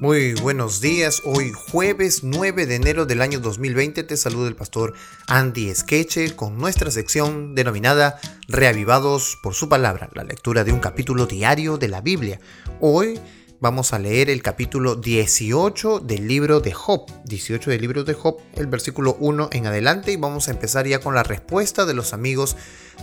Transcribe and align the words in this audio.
Muy 0.00 0.34
buenos 0.34 0.80
días, 0.80 1.22
hoy 1.24 1.50
jueves 1.52 2.22
9 2.22 2.66
de 2.66 2.76
enero 2.76 3.04
del 3.04 3.20
año 3.20 3.40
2020 3.40 4.04
te 4.04 4.16
saluda 4.16 4.46
el 4.46 4.54
pastor 4.54 4.94
Andy 5.26 5.74
Skeche 5.74 6.36
con 6.36 6.56
nuestra 6.56 6.92
sección 6.92 7.56
denominada 7.56 8.20
Reavivados 8.46 9.36
por 9.42 9.54
su 9.54 9.68
palabra, 9.68 10.08
la 10.14 10.22
lectura 10.22 10.62
de 10.62 10.70
un 10.70 10.78
capítulo 10.78 11.26
diario 11.26 11.78
de 11.78 11.88
la 11.88 12.00
Biblia. 12.00 12.38
Hoy 12.80 13.18
vamos 13.60 13.92
a 13.92 13.98
leer 13.98 14.30
el 14.30 14.42
capítulo 14.42 14.94
18 14.94 16.00
del 16.00 16.28
libro 16.28 16.60
de 16.60 16.72
Job, 16.72 17.06
18 17.24 17.70
del 17.70 17.80
libro 17.80 18.04
de 18.04 18.14
Job, 18.14 18.38
el 18.54 18.68
versículo 18.68 19.16
1 19.18 19.50
en 19.52 19.66
adelante 19.66 20.12
y 20.12 20.16
vamos 20.16 20.46
a 20.46 20.52
empezar 20.52 20.86
ya 20.86 21.00
con 21.00 21.14
la 21.14 21.24
respuesta 21.24 21.84
de 21.84 21.94
los 21.94 22.12
amigos 22.12 22.56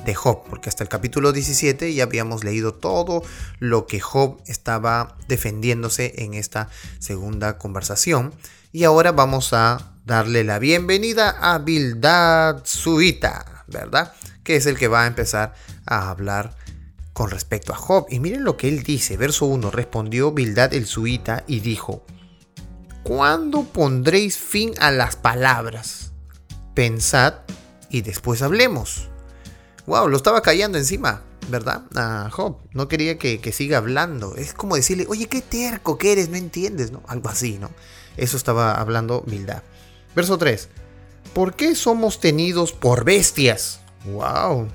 de 0.06 0.16
Job, 0.16 0.44
porque 0.50 0.70
hasta 0.70 0.84
el 0.84 0.89
capítulo 0.89 1.34
17 1.34 1.94
ya 1.94 2.04
habíamos 2.04 2.44
leído 2.44 2.74
todo 2.74 3.21
lo 3.60 3.86
que 3.86 4.00
Job 4.00 4.42
estaba 4.48 5.18
defendiéndose 5.28 6.14
en 6.24 6.34
esta 6.34 6.70
segunda 7.00 7.57
conversación. 7.57 8.34
Y 8.71 8.84
ahora 8.86 9.12
vamos 9.12 9.51
a 9.54 9.93
darle 10.06 10.43
la 10.43 10.60
bienvenida 10.60 11.36
a 11.42 11.60
Bildad 11.60 12.62
Suita, 12.64 13.64
¿verdad? 13.68 14.14
Que 14.43 14.56
es 14.56 14.65
el 14.65 14.78
que 14.78 14.87
va 14.87 15.04
a 15.04 15.07
empezar 15.07 15.54
a 15.86 16.10
hablar 16.10 16.56
con 17.15 17.32
respecto 17.32 17.74
a 17.74 17.78
Job. 17.78 18.05
Y 18.11 18.19
miren 18.19 18.43
lo 18.43 18.57
que 18.57 18.68
él 18.68 18.83
dice, 18.83 19.18
verso 19.18 19.47
1, 19.47 19.71
respondió 19.71 20.32
Bildad 20.32 20.75
el 20.75 20.86
Suita 20.86 21.43
y 21.47 21.61
dijo, 21.61 22.06
¿cuándo 23.01 23.64
pondréis 23.64 24.37
fin 24.37 24.73
a 24.78 24.92
las 24.92 25.15
palabras? 25.15 26.11
Pensad 26.75 27.33
y 27.89 28.01
después 28.04 28.43
hablemos 28.43 29.09
wow, 29.86 30.07
lo 30.07 30.18
estaba 30.18 30.42
callando 30.42 30.78
encima, 30.78 31.21
¿verdad? 31.50 31.83
A 31.96 32.30
Job. 32.31 32.58
No 32.72 32.88
quería 32.88 33.17
que, 33.17 33.39
siga 33.52 33.78
hablando. 33.78 34.36
Es 34.36 34.53
como 34.53 34.75
decirle, 34.75 35.06
oye, 35.09 35.28
qué 35.28 35.42
terco 35.42 35.97
que 35.97 36.12
eres, 36.12 36.30
no 36.30 36.38
entiendes, 36.38 36.92
¿no? 36.92 37.03
Algo 37.08 37.30
así, 37.30 37.58
¿no? 37.58 37.72
Eso 38.18 38.38
estaba 38.38 38.73
hablando 38.73 39.23
Bildad. 39.25 39.64
Verso 40.16 40.38
3. 40.38 40.70
¿Por 41.34 41.56
qué 41.56 41.75
somos 41.75 42.20
tenidos 42.20 42.72
por 42.72 43.03
bestias? 43.03 43.81
¡Wow! 44.06 44.68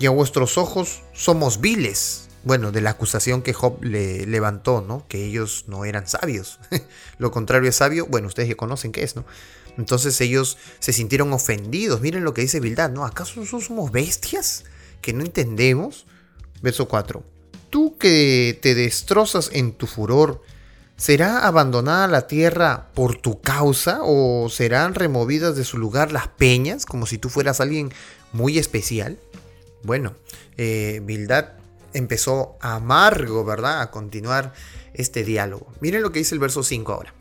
Y 0.00 0.06
a 0.06 0.10
vuestros 0.10 0.56
ojos 0.56 1.02
somos 1.12 1.60
viles. 1.60 2.30
Bueno, 2.42 2.72
de 2.72 2.80
la 2.80 2.90
acusación 2.90 3.42
que 3.42 3.52
Job 3.52 3.84
le 3.84 4.26
levantó, 4.26 4.80
¿no? 4.80 5.06
Que 5.08 5.26
ellos 5.26 5.66
no 5.68 5.84
eran 5.84 6.08
sabios. 6.08 6.58
Lo 7.18 7.30
contrario 7.30 7.68
es 7.68 7.76
sabio, 7.76 8.06
bueno, 8.06 8.26
ustedes 8.26 8.48
ya 8.48 8.54
conocen 8.54 8.92
qué 8.92 9.02
es, 9.02 9.14
¿no? 9.14 9.26
Entonces 9.76 10.18
ellos 10.22 10.56
se 10.78 10.94
sintieron 10.94 11.34
ofendidos. 11.34 12.00
Miren 12.00 12.24
lo 12.24 12.32
que 12.32 12.40
dice 12.40 12.60
Bildad, 12.60 12.90
¿no? 12.90 13.04
¿Acaso 13.04 13.44
somos 13.44 13.92
bestias 13.92 14.64
que 15.02 15.12
no 15.12 15.22
entendemos? 15.22 16.06
Verso 16.62 16.88
4. 16.88 17.22
Tú 17.68 17.98
que 17.98 18.58
te 18.62 18.74
destrozas 18.74 19.50
en 19.52 19.72
tu 19.72 19.86
furor, 19.86 20.42
¿será 20.96 21.46
abandonada 21.46 22.08
la 22.08 22.26
tierra 22.26 22.88
por 22.94 23.16
tu 23.16 23.42
causa 23.42 24.00
o 24.02 24.48
serán 24.48 24.94
removidas 24.94 25.56
de 25.56 25.64
su 25.64 25.76
lugar 25.76 26.10
las 26.10 26.28
peñas 26.28 26.86
como 26.86 27.04
si 27.04 27.18
tú 27.18 27.28
fueras 27.28 27.60
alguien 27.60 27.92
muy 28.32 28.58
especial? 28.58 29.18
Bueno, 29.82 30.14
eh, 30.56 31.00
Bildad 31.04 31.52
empezó 31.92 32.56
amargo, 32.60 33.44
¿verdad? 33.44 33.80
A 33.80 33.90
continuar 33.90 34.52
este 34.94 35.24
diálogo. 35.24 35.72
Miren 35.80 36.02
lo 36.02 36.12
que 36.12 36.20
dice 36.20 36.34
el 36.34 36.40
verso 36.40 36.62
5 36.62 36.92
ahora. 36.92 37.14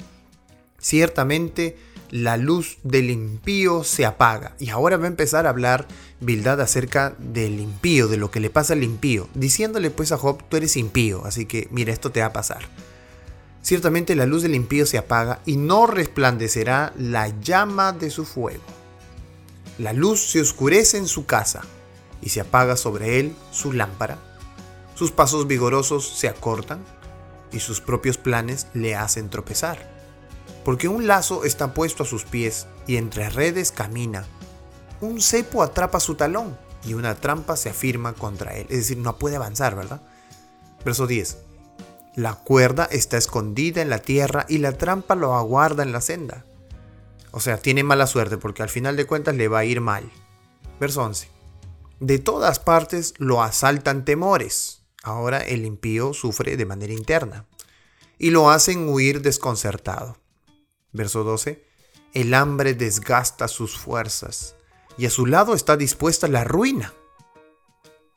Ciertamente 0.79 1.77
la 2.11 2.37
luz 2.37 2.77
del 2.83 3.09
impío 3.09 3.83
se 3.83 4.05
apaga. 4.05 4.55
Y 4.59 4.69
ahora 4.69 4.97
va 4.97 5.05
a 5.05 5.09
empezar 5.09 5.45
a 5.45 5.49
hablar 5.49 5.87
Bildad 6.19 6.61
acerca 6.61 7.15
del 7.17 7.59
impío, 7.59 8.07
de 8.07 8.17
lo 8.17 8.31
que 8.31 8.39
le 8.39 8.49
pasa 8.49 8.73
al 8.73 8.83
impío, 8.83 9.29
diciéndole 9.35 9.91
pues 9.91 10.11
a 10.11 10.17
Job, 10.17 10.43
tú 10.49 10.57
eres 10.57 10.75
impío, 10.75 11.25
así 11.25 11.45
que 11.45 11.67
mira, 11.71 11.93
esto 11.93 12.11
te 12.11 12.21
va 12.21 12.27
a 12.27 12.33
pasar. 12.33 12.63
Ciertamente 13.61 14.15
la 14.15 14.25
luz 14.25 14.41
del 14.41 14.55
impío 14.55 14.85
se 14.85 14.97
apaga 14.97 15.41
y 15.45 15.57
no 15.57 15.85
resplandecerá 15.85 16.93
la 16.97 17.27
llama 17.41 17.93
de 17.93 18.09
su 18.09 18.25
fuego. 18.25 18.63
La 19.77 19.93
luz 19.93 20.19
se 20.21 20.41
oscurece 20.41 20.97
en 20.97 21.07
su 21.07 21.25
casa 21.25 21.61
y 22.21 22.29
se 22.29 22.41
apaga 22.41 22.75
sobre 22.75 23.19
él 23.19 23.35
su 23.51 23.73
lámpara. 23.73 24.17
Sus 24.95 25.11
pasos 25.11 25.47
vigorosos 25.47 26.07
se 26.07 26.27
acortan 26.27 26.83
y 27.51 27.59
sus 27.59 27.81
propios 27.81 28.17
planes 28.17 28.67
le 28.73 28.95
hacen 28.95 29.29
tropezar 29.29 29.99
porque 30.63 30.87
un 30.87 31.07
lazo 31.07 31.45
está 31.45 31.73
puesto 31.73 32.03
a 32.03 32.05
sus 32.05 32.25
pies 32.25 32.67
y 32.87 32.97
entre 32.97 33.29
redes 33.29 33.71
camina. 33.71 34.25
Un 35.01 35.21
cepo 35.21 35.63
atrapa 35.63 35.99
su 35.99 36.15
talón 36.15 36.57
y 36.85 36.93
una 36.93 37.15
trampa 37.15 37.55
se 37.57 37.69
afirma 37.69 38.13
contra 38.13 38.55
él, 38.55 38.67
es 38.69 38.77
decir, 38.77 38.97
no 38.97 39.17
puede 39.17 39.37
avanzar, 39.37 39.75
¿verdad? 39.75 40.01
Verso 40.85 41.07
10. 41.07 41.37
La 42.15 42.35
cuerda 42.35 42.87
está 42.91 43.17
escondida 43.17 43.81
en 43.81 43.89
la 43.89 43.99
tierra 43.99 44.45
y 44.49 44.57
la 44.57 44.73
trampa 44.73 45.15
lo 45.15 45.35
aguarda 45.35 45.83
en 45.83 45.91
la 45.91 46.01
senda. 46.01 46.45
O 47.31 47.39
sea, 47.39 47.57
tiene 47.57 47.83
mala 47.83 48.07
suerte 48.07 48.37
porque 48.37 48.63
al 48.63 48.69
final 48.69 48.95
de 48.95 49.05
cuentas 49.05 49.35
le 49.35 49.47
va 49.47 49.59
a 49.59 49.65
ir 49.65 49.81
mal. 49.81 50.11
Verso 50.79 51.03
11. 51.03 51.29
De 51.99 52.17
todas 52.19 52.59
partes 52.59 53.13
lo 53.17 53.43
asaltan 53.43 54.05
temores. 54.05 54.83
Ahora 55.03 55.39
el 55.39 55.65
impío 55.65 56.13
sufre 56.13 56.57
de 56.57 56.65
manera 56.65 56.93
interna 56.93 57.45
y 58.17 58.31
lo 58.31 58.49
hacen 58.49 58.87
huir 58.89 59.21
desconcertado. 59.21 60.17
Verso 60.91 61.23
12. 61.23 61.65
El 62.13 62.33
hambre 62.33 62.73
desgasta 62.73 63.47
sus 63.47 63.77
fuerzas 63.77 64.55
y 64.97 65.05
a 65.05 65.09
su 65.09 65.25
lado 65.25 65.53
está 65.53 65.77
dispuesta 65.77 66.27
la 66.27 66.43
ruina. 66.43 66.93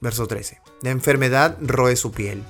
Verso 0.01 0.27
13. 0.27 0.61
La 0.83 0.91
enfermedad 0.91 1.57
roe 1.61 1.95
su 1.97 2.11
piel 2.11 2.43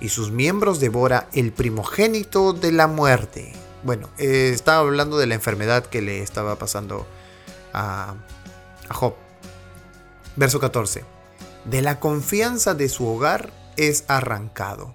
y 0.00 0.08
sus 0.10 0.30
miembros 0.30 0.80
devora 0.80 1.28
el 1.32 1.52
primogénito 1.52 2.52
de 2.52 2.72
la 2.72 2.86
muerte. 2.86 3.52
Bueno, 3.82 4.10
eh, 4.18 4.50
estaba 4.52 4.80
hablando 4.80 5.16
de 5.16 5.26
la 5.26 5.34
enfermedad 5.34 5.86
que 5.86 6.02
le 6.02 6.22
estaba 6.22 6.56
pasando 6.56 7.06
a, 7.72 8.14
a 8.88 8.94
Job. 8.94 9.14
Verso 10.40 10.58
14. 10.58 11.04
De 11.66 11.82
la 11.82 12.00
confianza 12.00 12.72
de 12.72 12.88
su 12.88 13.06
hogar 13.06 13.52
es 13.76 14.06
arrancado 14.08 14.94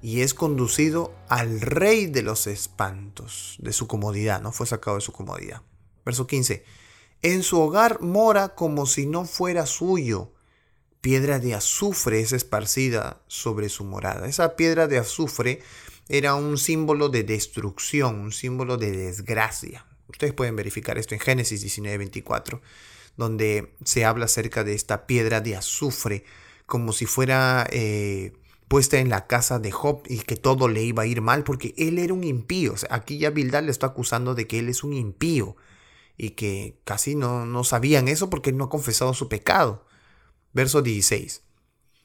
y 0.00 0.22
es 0.22 0.32
conducido 0.32 1.14
al 1.28 1.60
rey 1.60 2.06
de 2.06 2.22
los 2.22 2.46
espantos, 2.46 3.56
de 3.58 3.74
su 3.74 3.86
comodidad, 3.86 4.40
no 4.40 4.50
fue 4.50 4.66
sacado 4.66 4.96
de 4.96 5.02
su 5.02 5.12
comodidad. 5.12 5.60
Verso 6.06 6.26
15. 6.26 6.64
En 7.20 7.42
su 7.42 7.60
hogar 7.60 8.00
mora 8.00 8.54
como 8.54 8.86
si 8.86 9.04
no 9.04 9.26
fuera 9.26 9.66
suyo. 9.66 10.32
Piedra 11.02 11.38
de 11.38 11.54
azufre 11.54 12.20
es 12.20 12.32
esparcida 12.32 13.20
sobre 13.26 13.68
su 13.68 13.84
morada. 13.84 14.26
Esa 14.26 14.56
piedra 14.56 14.86
de 14.86 14.96
azufre 14.96 15.60
era 16.08 16.34
un 16.34 16.56
símbolo 16.56 17.10
de 17.10 17.24
destrucción, 17.24 18.20
un 18.20 18.32
símbolo 18.32 18.78
de 18.78 18.92
desgracia. 18.92 19.84
Ustedes 20.08 20.32
pueden 20.32 20.56
verificar 20.56 20.96
esto 20.96 21.14
en 21.14 21.20
Génesis 21.20 21.62
19:24, 21.62 22.62
donde 23.18 23.74
se 23.84 24.06
habla 24.06 24.24
acerca 24.24 24.64
de 24.64 24.72
esta 24.72 25.06
piedra 25.06 25.42
de 25.42 25.56
azufre, 25.56 26.24
como 26.64 26.92
si 26.92 27.04
fuera 27.04 27.66
eh, 27.70 28.32
puesta 28.68 28.98
en 28.98 29.10
la 29.10 29.26
casa 29.26 29.58
de 29.58 29.72
Job 29.72 30.02
y 30.06 30.20
que 30.20 30.36
todo 30.36 30.68
le 30.68 30.82
iba 30.82 31.02
a 31.02 31.06
ir 31.06 31.20
mal 31.20 31.42
porque 31.42 31.74
él 31.76 31.98
era 31.98 32.14
un 32.14 32.24
impío. 32.24 32.74
aquí 32.90 33.18
ya 33.18 33.30
Bildad 33.30 33.64
le 33.64 33.72
está 33.72 33.88
acusando 33.88 34.34
de 34.34 34.46
que 34.46 34.60
él 34.60 34.68
es 34.68 34.84
un 34.84 34.94
impío 34.94 35.56
y 36.16 36.30
que 36.30 36.78
casi 36.84 37.16
no, 37.16 37.44
no 37.44 37.64
sabían 37.64 38.08
eso 38.08 38.30
porque 38.30 38.50
él 38.50 38.56
no 38.56 38.64
ha 38.64 38.70
confesado 38.70 39.12
su 39.14 39.28
pecado. 39.28 39.84
Verso 40.52 40.80
16. 40.80 41.42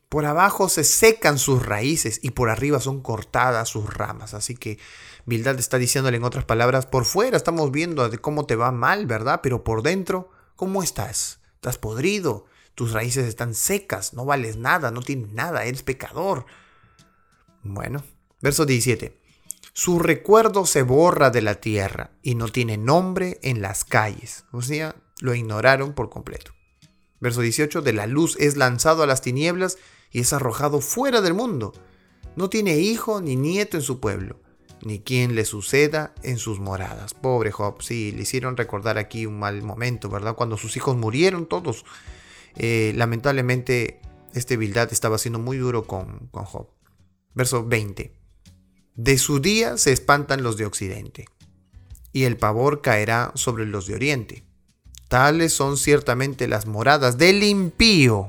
Por 0.09 0.25
abajo 0.25 0.67
se 0.67 0.83
secan 0.83 1.37
sus 1.37 1.63
raíces 1.63 2.19
y 2.23 2.31
por 2.31 2.49
arriba 2.49 2.79
son 2.79 3.01
cortadas 3.01 3.69
sus 3.69 3.93
ramas. 3.93 4.33
Así 4.33 4.55
que 4.55 4.79
Bildad 5.25 5.59
está 5.59 5.77
diciéndole 5.77 6.17
en 6.17 6.23
otras 6.23 6.45
palabras, 6.45 6.87
por 6.87 7.05
fuera 7.05 7.37
estamos 7.37 7.71
viendo 7.71 8.09
cómo 8.21 8.45
te 8.45 8.55
va 8.55 8.71
mal, 8.71 9.05
¿verdad? 9.05 9.41
Pero 9.43 9.63
por 9.63 9.83
dentro, 9.83 10.29
¿cómo 10.55 10.83
estás? 10.83 11.39
Estás 11.55 11.77
podrido, 11.77 12.45
tus 12.75 12.91
raíces 12.91 13.27
están 13.27 13.53
secas, 13.53 14.13
no 14.13 14.25
vales 14.25 14.57
nada, 14.57 14.91
no 14.91 15.01
tienes 15.01 15.31
nada, 15.31 15.65
eres 15.65 15.83
pecador. 15.83 16.45
Bueno, 17.61 18.03
verso 18.41 18.65
17. 18.65 19.17
Su 19.73 19.99
recuerdo 19.99 20.65
se 20.65 20.83
borra 20.83 21.31
de 21.31 21.41
la 21.41 21.55
tierra 21.55 22.11
y 22.21 22.35
no 22.35 22.47
tiene 22.47 22.77
nombre 22.77 23.39
en 23.41 23.61
las 23.61 23.85
calles. 23.85 24.45
O 24.51 24.61
sea, 24.61 24.95
lo 25.19 25.33
ignoraron 25.33 25.93
por 25.93 26.09
completo. 26.09 26.53
Verso 27.19 27.41
18. 27.41 27.81
De 27.81 27.93
la 27.93 28.05
luz 28.05 28.35
es 28.39 28.57
lanzado 28.57 29.01
a 29.01 29.07
las 29.07 29.21
tinieblas 29.21 29.77
y 30.11 30.19
es 30.19 30.33
arrojado 30.33 30.81
fuera 30.81 31.21
del 31.21 31.33
mundo. 31.33 31.73
No 32.35 32.49
tiene 32.49 32.77
hijo 32.77 33.21
ni 33.21 33.35
nieto 33.35 33.77
en 33.77 33.83
su 33.83 33.99
pueblo, 33.99 34.39
ni 34.83 34.99
quien 34.99 35.35
le 35.35 35.45
suceda 35.45 36.13
en 36.23 36.37
sus 36.37 36.59
moradas. 36.59 37.13
Pobre 37.13 37.51
Job, 37.51 37.81
sí, 37.81 38.11
le 38.11 38.23
hicieron 38.23 38.57
recordar 38.57 38.97
aquí 38.97 39.25
un 39.25 39.39
mal 39.39 39.61
momento, 39.63 40.09
¿verdad? 40.09 40.35
Cuando 40.35 40.57
sus 40.57 40.75
hijos 40.77 40.95
murieron 40.95 41.47
todos 41.47 41.85
eh, 42.55 42.93
lamentablemente, 42.95 43.99
este 44.33 44.57
Bildad 44.57 44.91
estaba 44.91 45.17
siendo 45.17 45.39
muy 45.39 45.57
duro 45.57 45.85
con, 45.85 46.27
con 46.31 46.45
Job. 46.45 46.69
Verso 47.33 47.65
20. 47.65 48.13
De 48.95 49.17
su 49.17 49.39
día 49.39 49.77
se 49.77 49.91
espantan 49.91 50.43
los 50.43 50.57
de 50.57 50.65
Occidente, 50.65 51.25
y 52.11 52.25
el 52.25 52.37
pavor 52.37 52.81
caerá 52.81 53.31
sobre 53.35 53.65
los 53.65 53.87
de 53.87 53.95
Oriente. 53.95 54.45
Tales 55.07 55.53
son 55.53 55.77
ciertamente 55.77 56.47
las 56.47 56.67
moradas 56.67 57.17
del 57.17 57.43
impío, 57.43 58.27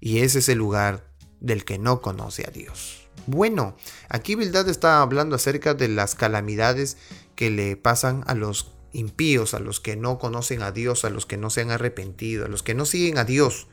y 0.00 0.18
ese 0.18 0.40
es 0.40 0.48
el 0.48 0.58
lugar 0.58 1.10
del 1.40 1.64
que 1.64 1.78
no 1.78 2.02
conoce 2.02 2.44
a 2.46 2.50
Dios. 2.50 3.07
Bueno, 3.26 3.76
aquí 4.08 4.34
Bildad 4.34 4.68
está 4.68 5.02
hablando 5.02 5.36
acerca 5.36 5.74
de 5.74 5.88
las 5.88 6.14
calamidades 6.14 6.96
que 7.34 7.50
le 7.50 7.76
pasan 7.76 8.24
a 8.26 8.34
los 8.34 8.70
impíos, 8.92 9.54
a 9.54 9.60
los 9.60 9.80
que 9.80 9.96
no 9.96 10.18
conocen 10.18 10.62
a 10.62 10.72
Dios, 10.72 11.04
a 11.04 11.10
los 11.10 11.26
que 11.26 11.36
no 11.36 11.50
se 11.50 11.60
han 11.60 11.70
arrepentido, 11.70 12.46
a 12.46 12.48
los 12.48 12.62
que 12.62 12.74
no 12.74 12.84
siguen 12.84 13.18
a 13.18 13.24
Dios. 13.24 13.66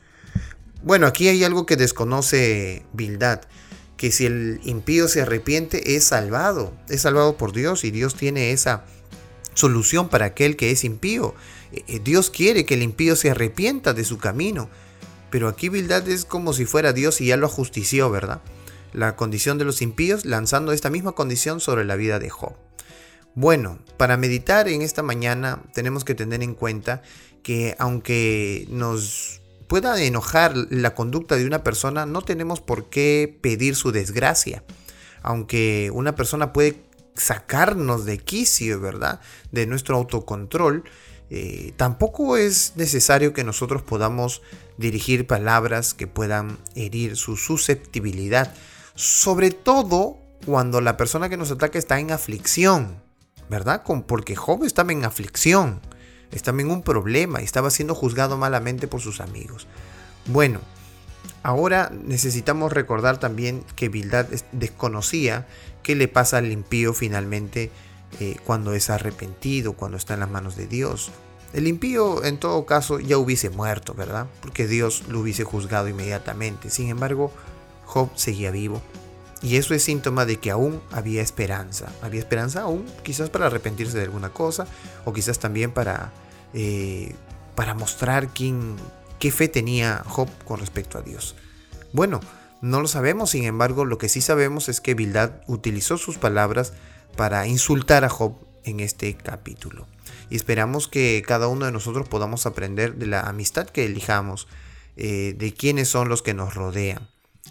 Bueno, 0.82 1.06
aquí 1.06 1.28
hay 1.28 1.42
algo 1.42 1.66
que 1.66 1.76
desconoce 1.76 2.84
Bildad, 2.92 3.40
que 3.96 4.12
si 4.12 4.26
el 4.26 4.60
impío 4.64 5.08
se 5.08 5.22
arrepiente 5.22 5.96
es 5.96 6.04
salvado, 6.04 6.74
es 6.88 7.02
salvado 7.02 7.36
por 7.36 7.52
Dios 7.52 7.84
y 7.84 7.90
Dios 7.90 8.14
tiene 8.14 8.52
esa 8.52 8.84
solución 9.54 10.08
para 10.08 10.26
aquel 10.26 10.56
que 10.56 10.70
es 10.70 10.84
impío. 10.84 11.34
Eh, 11.72 11.82
eh, 11.88 12.00
Dios 12.04 12.30
quiere 12.30 12.66
que 12.66 12.74
el 12.74 12.82
impío 12.82 13.16
se 13.16 13.30
arrepienta 13.30 13.94
de 13.94 14.04
su 14.04 14.18
camino, 14.18 14.68
pero 15.30 15.48
aquí 15.48 15.70
Bildad 15.70 16.08
es 16.08 16.24
como 16.24 16.52
si 16.52 16.66
fuera 16.66 16.92
Dios 16.92 17.20
y 17.20 17.26
ya 17.26 17.36
lo 17.36 17.46
ajustició, 17.46 18.10
¿verdad? 18.10 18.42
La 18.96 19.14
condición 19.14 19.58
de 19.58 19.66
los 19.66 19.82
impíos 19.82 20.24
lanzando 20.24 20.72
esta 20.72 20.88
misma 20.88 21.12
condición 21.12 21.60
sobre 21.60 21.84
la 21.84 21.96
vida 21.96 22.18
de 22.18 22.30
Job. 22.30 22.54
Bueno, 23.34 23.78
para 23.98 24.16
meditar 24.16 24.68
en 24.68 24.80
esta 24.80 25.02
mañana 25.02 25.62
tenemos 25.74 26.02
que 26.02 26.14
tener 26.14 26.42
en 26.42 26.54
cuenta 26.54 27.02
que 27.42 27.76
aunque 27.78 28.66
nos 28.70 29.42
pueda 29.68 30.02
enojar 30.02 30.54
la 30.70 30.94
conducta 30.94 31.36
de 31.36 31.44
una 31.44 31.62
persona, 31.62 32.06
no 32.06 32.22
tenemos 32.22 32.62
por 32.62 32.88
qué 32.88 33.38
pedir 33.42 33.76
su 33.76 33.92
desgracia. 33.92 34.64
Aunque 35.20 35.90
una 35.92 36.14
persona 36.14 36.54
puede 36.54 36.82
sacarnos 37.14 38.06
de 38.06 38.16
quicio, 38.16 38.80
¿verdad? 38.80 39.20
De 39.52 39.66
nuestro 39.66 39.96
autocontrol, 39.96 40.84
eh, 41.28 41.74
tampoco 41.76 42.38
es 42.38 42.72
necesario 42.76 43.34
que 43.34 43.44
nosotros 43.44 43.82
podamos 43.82 44.40
dirigir 44.78 45.26
palabras 45.26 45.92
que 45.92 46.06
puedan 46.06 46.56
herir 46.74 47.16
su 47.16 47.36
susceptibilidad, 47.36 48.54
sobre 48.96 49.50
todo 49.52 50.18
cuando 50.44 50.80
la 50.80 50.96
persona 50.96 51.28
que 51.28 51.36
nos 51.36 51.50
ataca 51.52 51.78
está 51.78 52.00
en 52.00 52.10
aflicción. 52.10 53.06
¿verdad? 53.48 53.82
Porque 54.06 54.36
Job 54.36 54.64
estaba 54.64 54.92
en 54.92 55.04
aflicción, 55.04 55.80
estaba 56.32 56.60
en 56.60 56.70
un 56.70 56.82
problema 56.82 57.40
y 57.40 57.44
estaba 57.44 57.70
siendo 57.70 57.94
juzgado 57.94 58.36
malamente 58.36 58.88
por 58.88 59.00
sus 59.00 59.20
amigos. 59.20 59.66
Bueno, 60.26 60.60
ahora 61.42 61.90
necesitamos 61.92 62.72
recordar 62.72 63.18
también 63.18 63.64
que 63.76 63.88
Bildad 63.88 64.26
desconocía 64.52 65.46
qué 65.82 65.94
le 65.94 66.08
pasa 66.08 66.38
al 66.38 66.50
impío 66.50 66.92
finalmente 66.92 67.70
eh, 68.20 68.36
cuando 68.44 68.72
es 68.72 68.90
arrepentido, 68.90 69.74
cuando 69.74 69.96
está 69.96 70.14
en 70.14 70.20
las 70.20 70.30
manos 70.30 70.56
de 70.56 70.66
Dios. 70.66 71.10
El 71.52 71.68
impío 71.68 72.24
en 72.24 72.38
todo 72.38 72.66
caso 72.66 72.98
ya 72.98 73.16
hubiese 73.18 73.50
muerto, 73.50 73.94
¿verdad? 73.94 74.26
Porque 74.42 74.66
Dios 74.66 75.04
lo 75.08 75.20
hubiese 75.20 75.44
juzgado 75.44 75.88
inmediatamente. 75.88 76.70
Sin 76.70 76.88
embargo, 76.88 77.32
Job 77.86 78.10
seguía 78.14 78.50
vivo 78.50 78.82
y 79.42 79.56
eso 79.56 79.74
es 79.74 79.84
síntoma 79.84 80.24
de 80.24 80.38
que 80.38 80.50
aún 80.50 80.80
había 80.90 81.22
esperanza. 81.22 81.92
Había 82.02 82.20
esperanza 82.20 82.62
aún, 82.62 82.86
quizás 83.02 83.30
para 83.30 83.46
arrepentirse 83.46 83.96
de 83.96 84.04
alguna 84.04 84.30
cosa, 84.30 84.66
o 85.04 85.12
quizás 85.12 85.38
también 85.38 85.72
para, 85.72 86.12
eh, 86.54 87.14
para 87.54 87.74
mostrar 87.74 88.28
quién, 88.28 88.76
qué 89.18 89.30
fe 89.30 89.48
tenía 89.48 90.02
Job 90.06 90.28
con 90.44 90.58
respecto 90.58 90.98
a 90.98 91.02
Dios. 91.02 91.36
Bueno, 91.92 92.20
no 92.62 92.80
lo 92.80 92.88
sabemos, 92.88 93.30
sin 93.30 93.44
embargo, 93.44 93.84
lo 93.84 93.98
que 93.98 94.08
sí 94.08 94.20
sabemos 94.20 94.68
es 94.68 94.80
que 94.80 94.94
Bildad 94.94 95.32
utilizó 95.46 95.98
sus 95.98 96.16
palabras 96.16 96.72
para 97.16 97.46
insultar 97.46 98.04
a 98.04 98.08
Job 98.08 98.34
en 98.64 98.80
este 98.80 99.14
capítulo. 99.16 99.86
Y 100.30 100.36
esperamos 100.36 100.88
que 100.88 101.22
cada 101.26 101.46
uno 101.46 101.66
de 101.66 101.72
nosotros 101.72 102.08
podamos 102.08 102.46
aprender 102.46 102.96
de 102.96 103.06
la 103.06 103.20
amistad 103.20 103.68
que 103.68 103.84
elijamos, 103.84 104.48
eh, 104.96 105.34
de 105.36 105.52
quiénes 105.52 105.88
son 105.88 106.08
los 106.08 106.22
que 106.22 106.34
nos 106.34 106.54
rodean. 106.54 107.08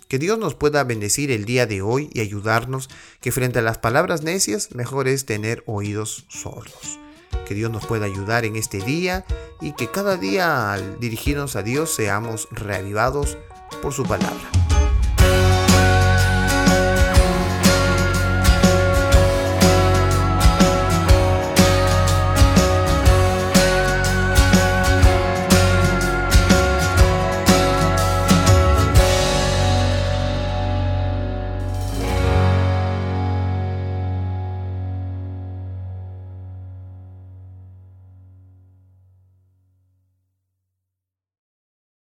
Que 0.07 0.19
Dios 0.19 0.37
nos 0.37 0.55
pueda 0.55 0.83
bendecir 0.83 1.31
el 1.31 1.45
día 1.45 1.65
de 1.65 1.81
hoy 1.81 2.09
y 2.13 2.21
ayudarnos 2.21 2.89
que 3.21 3.31
frente 3.31 3.59
a 3.59 3.61
las 3.61 3.77
palabras 3.77 4.23
necias 4.23 4.73
mejor 4.75 5.07
es 5.07 5.25
tener 5.25 5.63
oídos 5.65 6.25
sordos. 6.29 6.99
Que 7.47 7.53
Dios 7.53 7.71
nos 7.71 7.85
pueda 7.85 8.05
ayudar 8.05 8.45
en 8.45 8.55
este 8.55 8.79
día 8.79 9.25
y 9.61 9.73
que 9.73 9.91
cada 9.91 10.17
día 10.17 10.73
al 10.73 10.99
dirigirnos 10.99 11.55
a 11.55 11.63
Dios 11.63 11.93
seamos 11.93 12.47
reavivados 12.51 13.37
por 13.81 13.93
su 13.93 14.03
palabra. 14.03 14.64